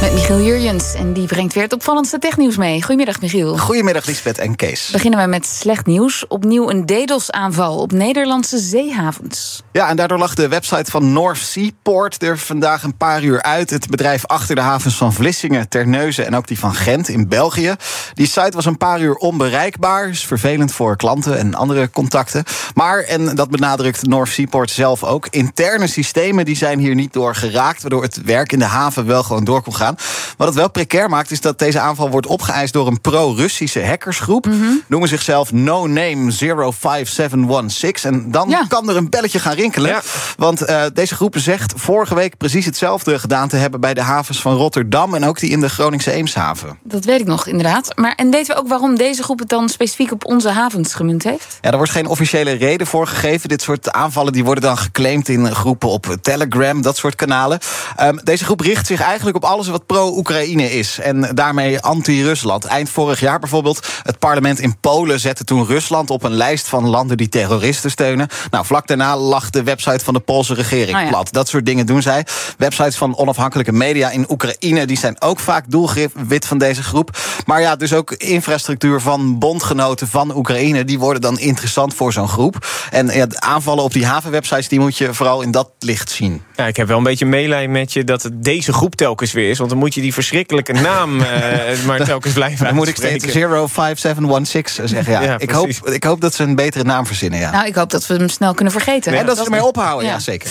[0.00, 0.94] Met Michiel Jurjens.
[0.94, 2.80] En die brengt weer het opvallendste technieuws mee.
[2.82, 3.56] Goedemiddag, Michiel.
[3.56, 4.90] Goedemiddag, Lisbeth en Kees.
[4.92, 6.26] Beginnen we met slecht nieuws.
[6.26, 9.62] Opnieuw een DDoS-aanval op Nederlandse zeehavens.
[9.72, 13.70] Ja, en daardoor lag de website van North Seaport er vandaag een paar uur uit.
[13.70, 17.74] Het bedrijf achter de havens van Vlissingen, Terneuzen en ook die van Gent in België.
[18.14, 20.08] Die site was een paar uur onbereikbaar.
[20.08, 22.44] Is vervelend voor klanten en andere contacten.
[22.74, 27.34] Maar, en dat benadrukt North Seaport zelf ook, interne systemen die zijn hier niet door
[27.34, 27.80] geraakt.
[27.80, 29.87] Waardoor het werk in de haven wel gewoon door kon gaan.
[30.36, 34.46] Wat het wel precair maakt, is dat deze aanval wordt opgeëist door een pro-Russische hackersgroep.
[34.86, 38.12] Noemen zichzelf No Name 05716.
[38.12, 38.64] En dan Ja.
[38.68, 40.00] kan er een belletje gaan rinkelen.
[40.36, 44.40] Want eh, deze groep zegt vorige week precies hetzelfde gedaan te hebben bij de havens
[44.40, 46.78] van Rotterdam en ook die in de Groningse Eemshaven.
[46.82, 47.96] Dat weet ik nog, inderdaad.
[47.96, 51.22] Maar, en weten we ook waarom deze groep het dan specifiek op onze havens gemunt
[51.24, 51.58] heeft?
[51.60, 53.48] Ja, er wordt geen officiële reden voor gegeven.
[53.48, 57.58] Dit soort aanvallen die worden dan geclaimd in groepen op Telegram, dat soort kanalen.
[57.96, 60.98] Ehm, deze groep richt zich eigenlijk op alles wat pro-Oekraïne is.
[60.98, 62.64] En daarmee anti-Rusland.
[62.64, 66.88] Eind vorig jaar bijvoorbeeld, het parlement in Polen zette toen Rusland op een lijst van
[66.88, 68.28] landen die terroristen steunen.
[68.50, 71.08] Nou, vlak daarna lag de website van de Poolse regering Oh ja.
[71.08, 71.32] plat.
[71.32, 72.26] Dat soort dingen doen zij.
[72.58, 77.16] Websites van onafhankelijke media in Oekraïne, die zijn ook vaak doelwit van deze groep.
[77.46, 82.28] Maar ja, dus ook infrastructuur van bondgenoten van Oekraïne, die worden dan interessant voor zo'n
[82.28, 82.66] groep.
[82.90, 86.42] En ja, de aanvallen op die havenwebsites, die moet je vooral in dat licht zien.
[86.58, 89.50] Ja, ik heb wel een beetje meelij met je dat het deze groep telkens weer
[89.50, 89.58] is.
[89.58, 93.24] Want dan moet je die verschrikkelijke naam eh, maar telkens blijven Dan moet ik steeds
[93.24, 95.12] 05716 zeggen.
[95.12, 95.22] Ja.
[95.22, 97.38] Ja, ik, hoop, ik hoop dat ze een betere naam verzinnen.
[97.40, 97.50] Ja.
[97.50, 99.12] Nou, ik hoop dat we hem snel kunnen vergeten.
[99.12, 100.18] en dat ze ermee ophouden, ja, Ja.
[100.18, 100.50] zeker.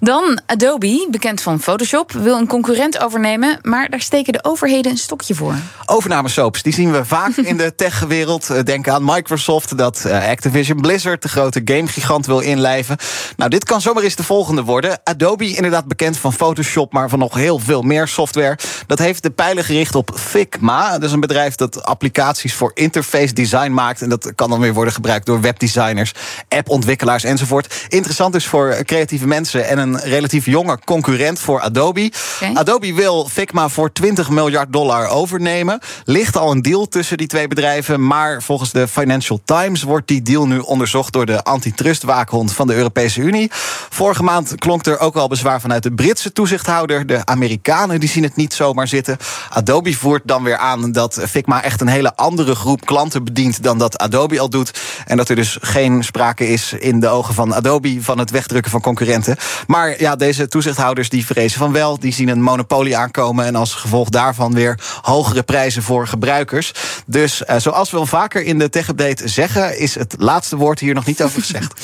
[0.00, 3.58] Dan Adobe, bekend van Photoshop, wil een concurrent overnemen.
[3.62, 5.54] Maar daar steken de overheden een stokje voor.
[5.86, 8.50] Overnamesoaps, die zien we vaak in de techwereld.
[8.50, 12.96] Eh, Denk aan Microsoft, dat eh, Activision Blizzard, de grote gamegigant, wil inlijven.
[13.36, 15.00] Nou, dit kan zomaar eens de volgende worden.
[15.04, 18.58] Adobe, inderdaad bekend van Photoshop, maar van nog heel veel meer software.
[18.86, 20.92] Dat heeft de pijlen gericht op Figma.
[20.92, 24.02] Dat is een bedrijf dat applicaties voor interface design maakt.
[24.02, 26.12] En dat kan dan weer worden gebruikt door webdesigners,
[26.48, 27.86] appontwikkelaars enzovoort.
[27.88, 32.12] Interessant dus voor creatieve mensen en een relatief jonge concurrent voor Adobe.
[32.54, 35.80] Adobe wil Figma voor 20 miljard dollar overnemen.
[36.04, 38.06] Ligt al een deal tussen die twee bedrijven.
[38.06, 42.74] Maar volgens de Financial Times wordt die deal nu onderzocht door de antitrustwaakhond van de
[42.74, 43.50] Europese Unie.
[43.88, 47.06] Vorige maand klonk er ook al bezwaar vanuit de Britse toezichthouder.
[47.06, 49.16] De Amerikanen die zien het niet zomaar zitten.
[49.50, 53.78] Adobe voert dan weer aan dat Figma echt een hele andere groep klanten bedient dan
[53.78, 54.80] dat Adobe al doet.
[55.06, 58.70] En dat er dus geen sprake is in de ogen van Adobe van het wegdrukken
[58.70, 59.36] van concurrenten.
[59.66, 61.98] Maar ja, deze toezichthouders die vrezen van wel.
[61.98, 66.72] Die zien een monopolie aankomen en als gevolg daarvan weer hogere prijzen voor gebruikers.
[67.06, 70.80] Dus eh, zoals we wel vaker in de Tech Update zeggen, is het laatste woord
[70.80, 71.74] hier nog niet over gezegd.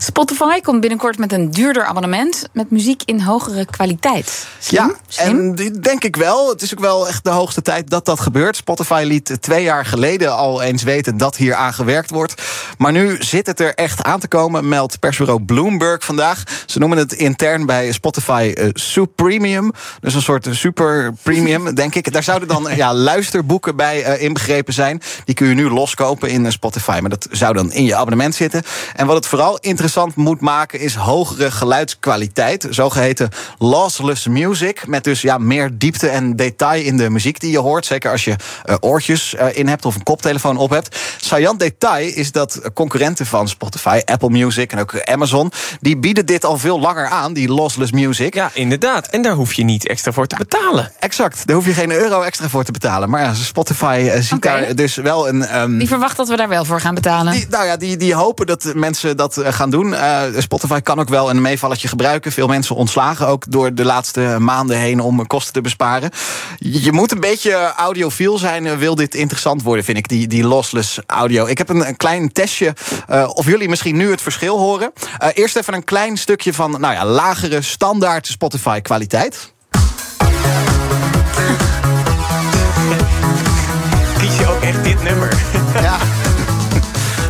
[0.00, 4.46] Spotify komt binnenkort met een duurder abonnement met muziek in hogere kwaliteit.
[4.58, 4.86] Slim?
[4.86, 5.56] Ja, Slim?
[5.58, 6.48] en denk ik wel.
[6.48, 8.56] Het is ook wel echt de hoogste tijd dat dat gebeurt.
[8.56, 12.42] Spotify liet twee jaar geleden al eens weten dat hier aan gewerkt wordt.
[12.78, 16.42] Maar nu zit het er echt aan te komen, meldt persbureau Bloomberg vandaag.
[16.66, 19.72] Ze noemen het intern bij Spotify eh, Supremium.
[20.00, 22.12] Dus een soort super premium, denk ik.
[22.12, 25.02] Daar zouden dan ja, luisterboeken bij eh, inbegrepen zijn.
[25.24, 26.98] Die kun je nu loskopen in eh, Spotify.
[27.00, 28.62] Maar dat zou dan in je abonnement zitten.
[28.94, 32.66] En wat het vooral interessant moet maken, is hogere geluidskwaliteit.
[32.70, 33.28] Zogeheten
[33.58, 34.86] lossless music.
[34.86, 37.86] Met dus ja, meer diepte en detail in de muziek die je hoort.
[37.86, 40.98] Zeker als je eh, oortjes eh, in hebt of een koptelefoon op hebt.
[41.20, 45.52] Saillant detail is dat concurrenten van Spotify, Apple Music en ook Amazon.
[45.80, 48.34] die bieden dit al veel langer aan, die lossless music.
[48.34, 49.06] Ja, inderdaad.
[49.06, 50.92] En daar hoef je niet extra voor te betalen.
[50.98, 53.10] Exact, daar hoef je geen euro extra voor te betalen.
[53.10, 55.42] Maar ja, Spotify eh, ziet daar dus wel een.
[55.46, 57.32] ehm, Die verwacht dat we daar wel voor gaan betalen.
[57.32, 59.77] die, nou ja, die, die hopen dat mensen dat eh, gaan doen.
[59.86, 62.32] Eh, Spotify kan ook wel een meevalletje gebruiken.
[62.32, 66.10] Veel mensen ontslagen ook door de laatste maanden heen om kosten te besparen.
[66.58, 70.44] Je moet een beetje audiofiel zijn, eh, wil dit interessant worden, vind ik, die, die
[70.44, 71.46] lossless audio.
[71.46, 72.74] Ik heb een, een klein testje,
[73.06, 74.92] eh, of jullie misschien nu het verschil horen.
[75.34, 79.52] Eerst even een klein stukje van nou ja, lagere standaard Spotify kwaliteit.
[84.18, 85.36] Kies je ook echt dit nummer?
[85.80, 86.17] Ja.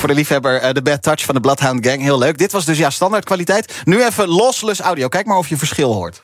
[0.00, 2.00] Voor de liefhebber, eh, de Bad Touch van de Bloodhound Gang.
[2.02, 2.38] Heel leuk.
[2.38, 3.72] Dit was dus ja, standaard kwaliteit.
[3.84, 5.08] Nu even lossless audio.
[5.08, 6.22] Kijk maar of je verschil hoort.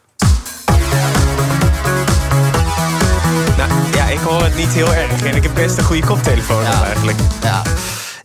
[3.56, 5.25] nou, ja, ik hoor het niet heel erg.
[5.25, 6.84] En ik heb best een goede koptelefoon Ja.
[6.84, 7.19] eigenlijk.
[7.43, 7.62] Ja.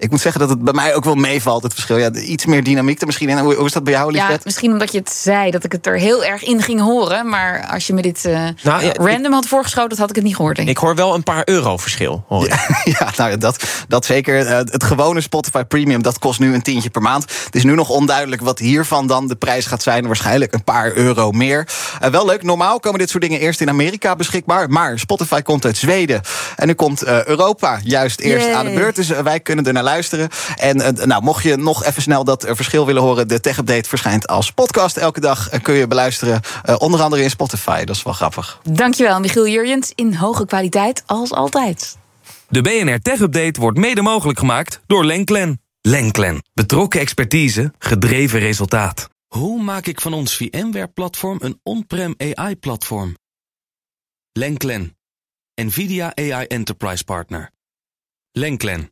[0.01, 1.97] Ik moet zeggen dat het bij mij ook wel meevalt, het verschil.
[1.97, 3.37] Ja, iets meer dynamiek er misschien in.
[3.37, 4.45] Hoe, hoe is dat bij jou, Ja, Lisbeth?
[4.45, 7.29] misschien omdat je het zei dat ik het er heel erg in ging horen.
[7.29, 10.35] Maar als je me dit eh, Nou, ja, random had voorgeschoten, had ik het niet
[10.35, 10.55] gehoord.
[10.55, 10.75] Denk ik.
[10.75, 12.23] Ik hoor wel een paar euro verschil.
[12.27, 12.47] Hoor.
[12.83, 14.45] Ja, nou ja, dat, dat zeker.
[14.45, 17.25] Eh, Het gewone Spotify Premium, dat kost nu een tientje per maand.
[17.45, 20.07] Het is nu nog onduidelijk wat hiervan dan de prijs gaat zijn.
[20.07, 21.67] Waarschijnlijk een paar euro meer.
[21.99, 24.69] Eh, wel leuk, normaal komen dit soort dingen eerst in Amerika beschikbaar.
[24.69, 26.21] Maar Spotify komt uit Zweden.
[26.55, 28.55] En nu komt eh, Europa juist eerst Yay.
[28.55, 28.95] aan de beurt.
[28.95, 29.89] Dus wij kunnen er naar luisteren.
[30.55, 33.27] En eh, nou, mocht je nog even snel dat eh, verschil willen horen...
[33.27, 35.49] de Tech Update verschijnt als podcast elke dag.
[35.49, 37.83] En kun je beluisteren, eh, onder andere in Spotify.
[37.83, 38.59] Dat is wel grappig.
[38.63, 39.91] Dankjewel, Michiel Jurjens.
[39.95, 41.97] In hoge kwaliteit, als altijd.
[42.47, 45.61] De BNR Tech Update wordt mede mogelijk gemaakt door Lenklen.
[45.81, 46.43] Lenklen.
[46.53, 49.09] Betrokken expertise, gedreven resultaat.
[49.27, 53.15] Hoe maak ik van ons VMware-platform een on-prem AI-platform?
[54.31, 54.97] Lenklen.
[55.55, 57.51] NVIDIA AI Enterprise Partner.
[58.31, 58.91] Lenklen.